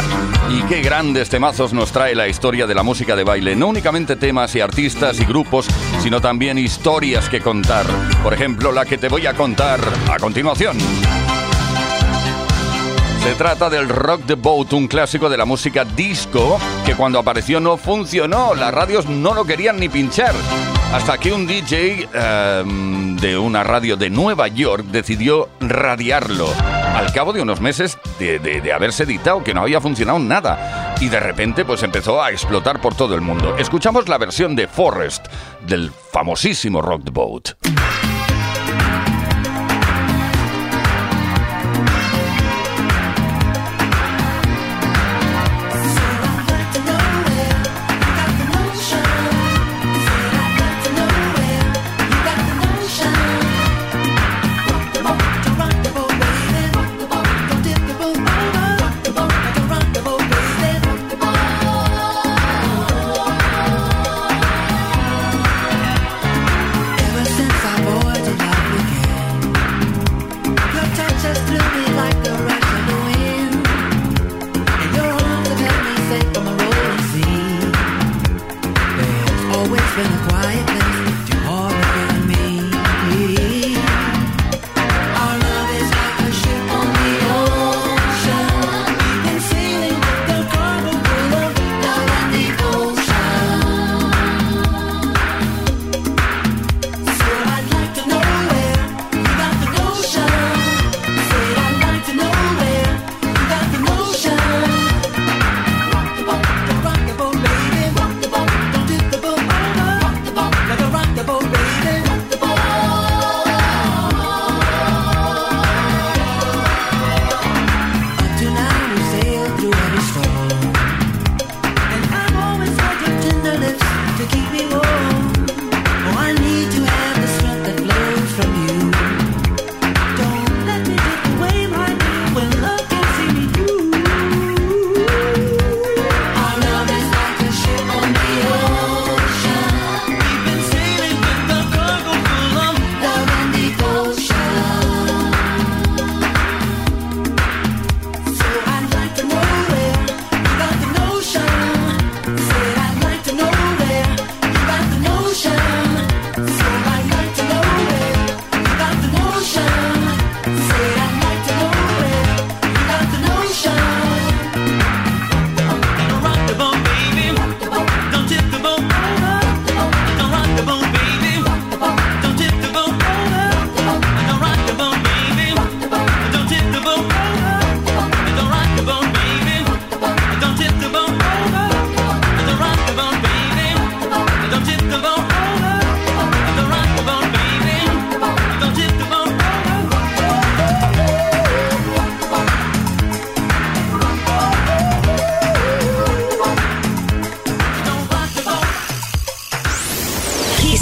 y 0.50 0.62
qué 0.68 0.82
grandes 0.82 1.28
temazos 1.28 1.72
nos 1.72 1.90
trae 1.90 2.14
la 2.14 2.28
historia 2.28 2.66
de 2.68 2.74
la 2.76 2.84
música 2.84 3.16
de 3.16 3.24
baile. 3.24 3.56
No 3.56 3.66
únicamente 3.66 4.14
temas 4.14 4.54
y 4.54 4.60
artistas 4.60 5.18
y 5.18 5.24
grupos, 5.24 5.66
sino 6.00 6.20
también 6.20 6.56
historias 6.56 7.28
que 7.28 7.40
contar. 7.40 7.86
Por 8.22 8.34
ejemplo, 8.34 8.70
la 8.70 8.84
que 8.84 8.98
te 8.98 9.08
voy 9.08 9.26
a 9.26 9.34
contar 9.34 9.80
a 10.12 10.18
continuación. 10.18 10.78
Se 13.26 13.34
trata 13.34 13.68
del 13.68 13.88
Rock 13.88 14.22
the 14.26 14.34
Boat, 14.36 14.72
un 14.72 14.86
clásico 14.86 15.28
de 15.28 15.36
la 15.36 15.44
música 15.44 15.84
disco 15.84 16.60
que 16.84 16.94
cuando 16.94 17.18
apareció 17.18 17.58
no 17.58 17.76
funcionó, 17.76 18.54
las 18.54 18.72
radios 18.72 19.06
no 19.06 19.34
lo 19.34 19.44
querían 19.44 19.80
ni 19.80 19.88
pinchar. 19.88 20.32
Hasta 20.94 21.18
que 21.18 21.32
un 21.32 21.44
DJ 21.44 22.08
em, 22.14 23.16
de 23.16 23.36
una 23.36 23.64
radio 23.64 23.96
de 23.96 24.10
Nueva 24.10 24.46
York 24.46 24.84
decidió 24.86 25.48
radiarlo. 25.58 26.48
Al 26.94 27.12
cabo 27.12 27.32
de 27.32 27.42
unos 27.42 27.60
meses 27.60 27.98
de, 28.20 28.38
de- 28.38 28.72
haberse 28.72 29.02
editado, 29.02 29.42
que 29.42 29.52
no 29.54 29.62
había 29.62 29.80
funcionado 29.80 30.20
nada. 30.20 30.94
Y 31.00 31.08
de 31.08 31.18
repente 31.18 31.64
pues 31.64 31.82
empezó 31.82 32.22
a 32.22 32.30
explotar 32.30 32.80
por 32.80 32.94
todo 32.94 33.16
el 33.16 33.22
mundo. 33.22 33.56
Escuchamos 33.58 34.08
la 34.08 34.18
versión 34.18 34.54
de 34.54 34.68
Forrest 34.68 35.26
del 35.66 35.90
famosísimo 36.12 36.80
Rock 36.80 37.02
the 37.06 37.10
Boat. 37.10 37.48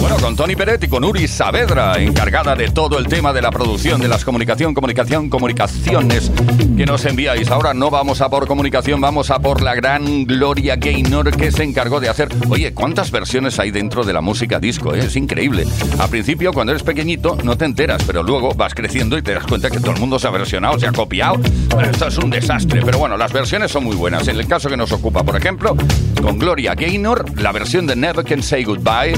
Bueno, 0.00 0.16
con 0.22 0.34
Tony 0.34 0.56
Peret 0.56 0.82
y 0.82 0.88
con 0.88 1.04
Uri 1.04 1.28
Saavedra, 1.28 1.98
encargada 1.98 2.54
de 2.54 2.70
todo 2.70 2.98
el 2.98 3.06
tema 3.06 3.32
de 3.32 3.42
la 3.42 3.50
producción 3.50 4.00
de 4.00 4.08
las 4.08 4.24
comunicación, 4.24 4.72
comunicación, 4.72 5.28
comunicaciones 5.28 6.32
que 6.76 6.86
nos 6.86 7.04
enviáis. 7.04 7.50
Ahora 7.50 7.74
no 7.74 7.90
vamos 7.90 8.22
a 8.22 8.30
por 8.30 8.46
comunicación, 8.46 9.00
vamos 9.00 9.30
a 9.30 9.38
por 9.40 9.60
la 9.60 9.74
gran 9.74 10.24
Gloria 10.24 10.76
Gaynor 10.76 11.36
que 11.36 11.52
se 11.52 11.64
encargó 11.64 12.00
de 12.00 12.08
hacer. 12.08 12.30
Oye, 12.48 12.72
¿cuántas 12.72 13.10
versiones 13.10 13.58
hay 13.58 13.70
dentro 13.70 14.02
de 14.04 14.14
la 14.14 14.22
música 14.22 14.58
disco? 14.58 14.94
eh? 14.94 15.00
Es 15.00 15.16
increíble. 15.16 15.66
Al 15.98 16.08
principio, 16.08 16.54
cuando 16.54 16.72
eres 16.72 16.82
pequeñito, 16.82 17.36
no 17.44 17.58
te 17.58 17.66
enteras, 17.66 18.02
pero 18.06 18.22
luego 18.22 18.54
vas 18.54 18.74
creciendo 18.74 19.18
y 19.18 19.22
te 19.22 19.34
das 19.34 19.46
cuenta 19.46 19.68
que 19.68 19.78
todo 19.80 19.92
el 19.92 20.00
mundo 20.00 20.18
se 20.18 20.26
ha 20.26 20.30
versionado, 20.30 20.78
se 20.78 20.86
ha 20.86 20.92
copiado. 20.92 21.36
Esto 21.82 22.06
es 22.06 22.16
un 22.16 22.30
desastre, 22.30 22.80
pero 22.82 22.98
bueno, 22.98 23.18
las 23.18 23.32
versiones 23.32 23.70
son 23.70 23.84
muy 23.84 23.96
buenas. 23.96 24.26
En 24.28 24.38
el 24.38 24.46
caso 24.46 24.70
que 24.70 24.76
nos 24.78 24.90
ocupa, 24.92 25.22
por 25.22 25.36
ejemplo, 25.36 25.76
con 26.22 26.38
Gloria 26.38 26.74
Gaynor, 26.74 27.38
la 27.38 27.52
versión 27.52 27.86
de 27.86 27.94
Never 27.94 28.24
Can 28.24 28.42
Say 28.42 28.64
Goodbye 28.80 29.12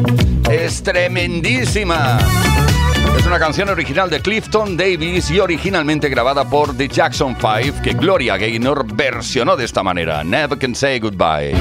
es 0.51 0.83
tremendísima. 0.83 2.19
Es 3.17 3.27
una 3.27 3.39
canción 3.39 3.69
original 3.69 4.11
de 4.11 4.21
Clifton 4.21 4.77
Davis 4.77 5.31
y 5.31 5.39
originalmente 5.39 6.09
grabada 6.09 6.49
por 6.49 6.77
The 6.77 6.89
Jackson 6.89 7.37
5 7.37 7.81
que 7.83 7.93
Gloria 7.93 8.37
Gaynor 8.37 8.93
versionó 8.93 9.57
de 9.57 9.65
esta 9.65 9.85
manera. 9.85 10.25
Never 10.25 10.59
Can 10.59 10.75
Say 10.75 10.99
Goodbye. 10.99 11.55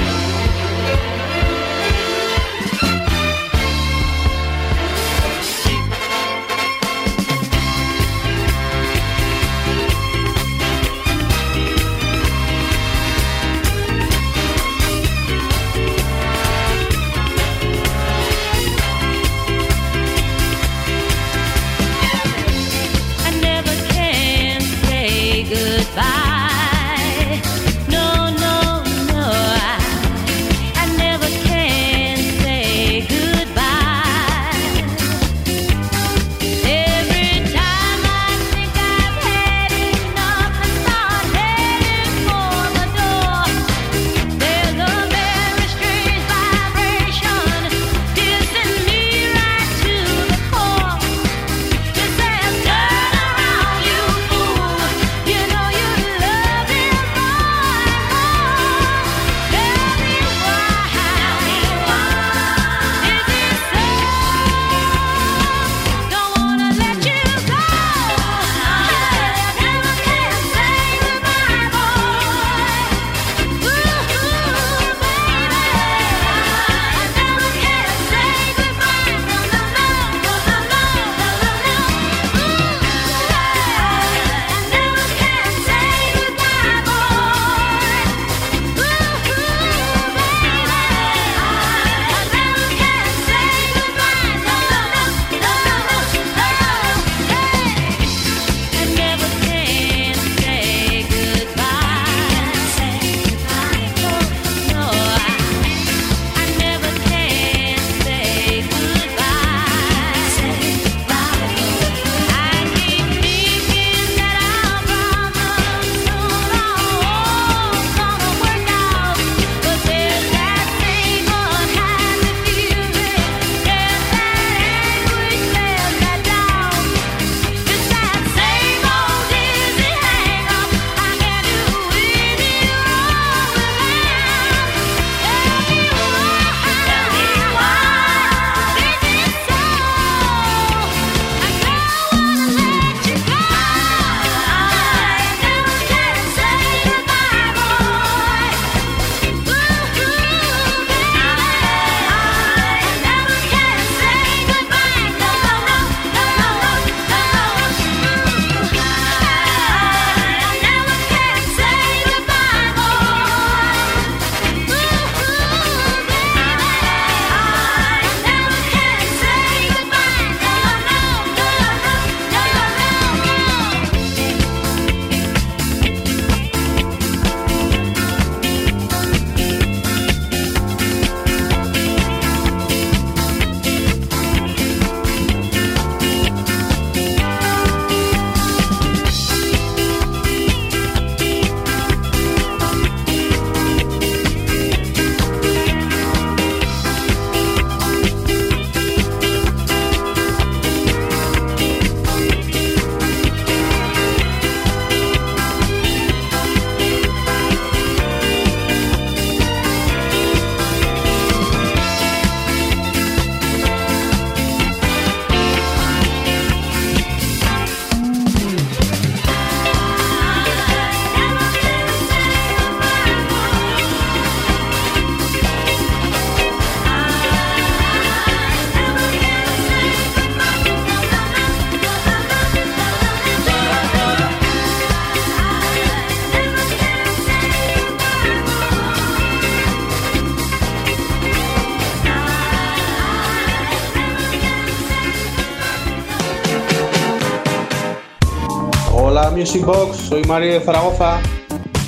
Music 249.52 249.66
Box, 249.66 249.96
soy 250.08 250.24
Mario 250.24 250.54
de 250.54 250.60
Zaragoza. 250.60 251.20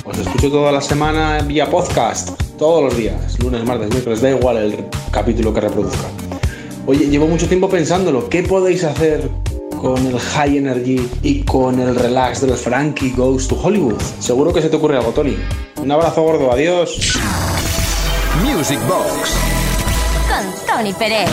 Os 0.03 0.15
escucho 0.19 0.51
toda 0.51 0.71
la 0.71 0.81
semana 0.81 1.39
vía 1.41 1.67
podcast, 1.67 2.39
todos 2.59 2.83
los 2.83 2.95
días, 2.95 3.39
lunes, 3.39 3.65
martes, 3.65 3.89
miércoles, 3.89 4.21
da 4.21 4.29
igual 4.29 4.57
el 4.57 4.85
capítulo 5.09 5.51
que 5.51 5.61
reproduzca. 5.61 6.07
Oye, 6.85 7.07
llevo 7.07 7.25
mucho 7.25 7.47
tiempo 7.47 7.67
pensándolo, 7.67 8.29
¿qué 8.29 8.43
podéis 8.43 8.83
hacer 8.83 9.31
con 9.81 9.97
el 10.05 10.19
High 10.19 10.57
Energy 10.57 11.09
y 11.23 11.41
con 11.43 11.79
el 11.79 11.95
relax 11.95 12.41
de 12.41 12.47
los 12.49 12.61
Frankie 12.61 13.15
Goes 13.17 13.47
to 13.47 13.59
Hollywood? 13.59 13.99
Seguro 14.19 14.53
que 14.53 14.61
se 14.61 14.69
te 14.69 14.75
ocurre 14.75 14.97
algo, 14.97 15.09
Tony. 15.09 15.35
Un 15.81 15.91
abrazo 15.91 16.21
gordo, 16.21 16.51
adiós. 16.51 17.17
Music 18.43 18.79
Box. 18.87 19.31
Con 20.29 20.67
Tony 20.67 20.93
Pérez. 20.93 21.31